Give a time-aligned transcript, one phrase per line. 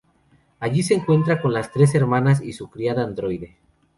[0.59, 3.57] Allí se encuentra con las tres hermanas y su criada androide.